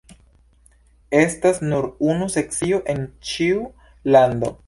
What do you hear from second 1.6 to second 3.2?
nur unu sekcio en